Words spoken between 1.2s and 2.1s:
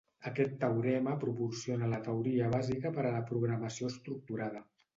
proporciona la